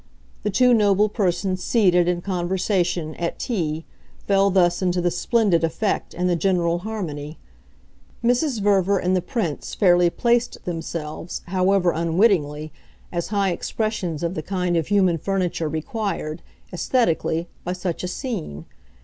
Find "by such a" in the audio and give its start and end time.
17.63-18.07